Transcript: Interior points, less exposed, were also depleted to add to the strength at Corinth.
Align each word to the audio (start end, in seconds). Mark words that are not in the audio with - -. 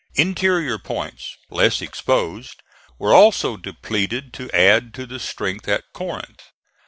Interior 0.15 0.79
points, 0.79 1.37
less 1.51 1.79
exposed, 1.79 2.63
were 2.97 3.13
also 3.13 3.55
depleted 3.55 4.33
to 4.33 4.49
add 4.51 4.95
to 4.95 5.05
the 5.05 5.19
strength 5.19 5.67
at 5.67 5.83
Corinth. 5.93 6.41